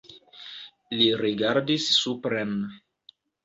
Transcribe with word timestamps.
Li 1.01 1.11
rigardis 1.21 1.93
supren. 2.01 2.59